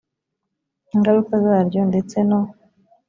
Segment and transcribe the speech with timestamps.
[0.93, 2.39] ingaruka zaryo ndetse no